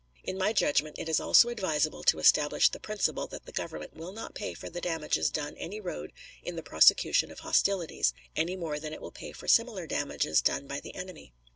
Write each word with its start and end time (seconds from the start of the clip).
In 0.23 0.35
my 0.35 0.51
judgment 0.51 0.97
it 0.97 1.07
is 1.07 1.19
also 1.19 1.49
advisable 1.49 2.01
to 2.05 2.17
establish 2.17 2.69
the 2.69 2.79
principle 2.79 3.27
that 3.27 3.45
the 3.45 3.51
Government 3.51 3.95
will 3.95 4.11
not 4.11 4.33
pay 4.33 4.55
for 4.55 4.67
the 4.67 4.81
damages 4.81 5.29
done 5.29 5.55
any 5.57 5.79
road 5.79 6.11
in 6.41 6.55
the 6.55 6.63
prosecution 6.63 7.29
of 7.29 7.41
hostilities, 7.41 8.11
any 8.35 8.55
more 8.55 8.79
than 8.79 8.93
it 8.93 8.99
will 9.03 9.11
pay 9.11 9.31
for 9.31 9.47
similar 9.47 9.85
damages 9.85 10.41
done 10.41 10.65
by 10.65 10.79
the 10.79 10.95
enemy. 10.95 11.33